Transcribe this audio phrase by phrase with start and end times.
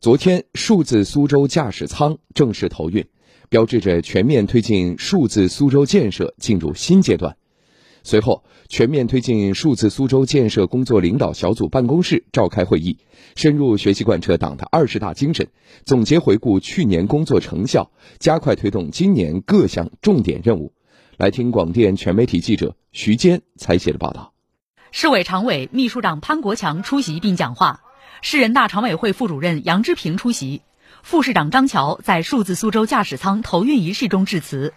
[0.00, 3.04] 昨天，数字苏州驾驶舱正式投运，
[3.48, 7.36] 标志着全面推进数字苏州建设进入新阶段。
[8.04, 12.98] 随后，全面推进数字苏州建设工作领导小组办公室召开会议，
[13.34, 15.48] 深入学习贯彻党的二十大精神，
[15.84, 17.90] 总结回顾去年工作成效，
[18.20, 20.72] 加快推动今年各项重点任务。
[21.16, 24.32] 来听广电全媒体记者徐坚采写的报道。
[24.92, 27.80] 市委常委、秘书长潘国强出席并讲话。
[28.20, 30.62] 市人大常委会副主任杨之平出席，
[31.02, 34.74] 副市长张桥在数字苏州驾驶舱投运仪式中致辞。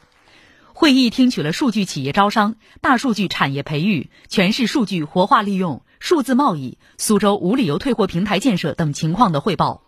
[0.73, 9.84] 会议听取了数据企业招商、大数据产业培育、全市数据活化利用、数字贸易、苏州无理由退货平台建设等情况的汇报。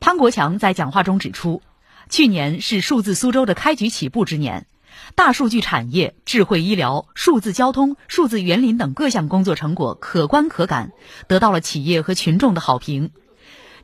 [0.00, 1.62] 潘国强在讲话中指出，
[2.08, 4.66] 去年是数字苏州的开局起步之年。
[5.14, 10.92] 大数据产业、智慧医疗、数字交通、数字园林等各项工作成果可观可感，
[11.28, 13.10] 得到了企业和群众的好评。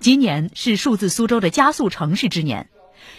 [0.01, 2.71] 今年是数字苏州的加速城市之年，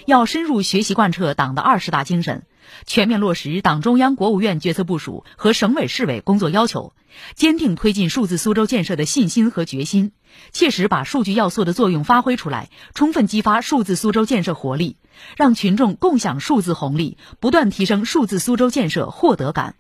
[0.05, 2.44] 要深入学习贯彻党的二十大精神，
[2.86, 6.94] 全面落实党中央、国务院决策部署和省委市委工作要求，
[7.36, 10.11] 坚定推进数字苏州建设的信心和决心。
[10.52, 14.97] 切实把数据要素的作用发挥出来，充分激发数字苏州建设活力，
[15.38, 19.75] 让群众共享数字红利，不断提升数字苏州建设获得感。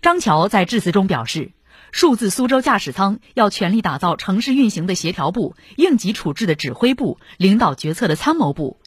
[0.00, 1.52] 张桥在致辞中表示，
[1.92, 8.78] 数字苏州驾驶舱要全力打造城市运行的协调部、应急处置的指挥部、领导决策的参谋部。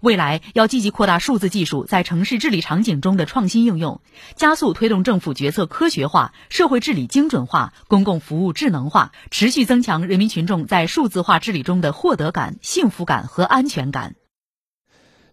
[0.00, 4.00] 未来要积极扩大数字技术在城市治理场景中的创新应用，
[4.36, 14.16] 加速推动政府决策科学化、社会治理精准化、公共服务智能化，持续增强人民群众在数字化治理中的获得感、幸福感和安全感。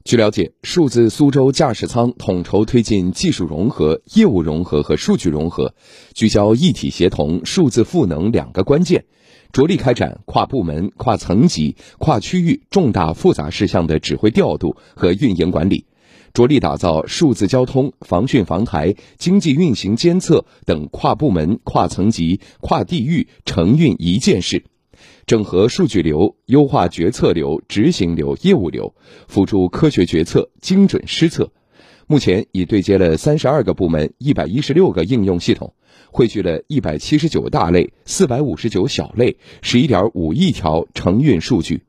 [0.04, 5.76] 据了解，数字苏州驾驶舱统筹推进技术融合、业务融合和数据融合，
[6.14, 9.04] 聚焦一体协同、数字赋能两个关键。
[9.52, 15.86] 着力开展跨部门、跨层级、跨区域重大复杂事项的指挥调度和运营管理，
[16.34, 24.64] 着力打造数字交通、防汛防台、经济运行监测等跨部门、跨层级、跨地域承运一件事，
[25.26, 28.94] 整合数据流，优化决策流、执行流、业务流，
[29.28, 31.52] 辅助科学决策、精准施策。
[32.10, 35.74] 目前已对接了三十二个部门、一百一十六个应用系统。
[36.10, 41.84] 汇聚了一百七十九大类、四百五十九小类、十一点五亿条承运数据。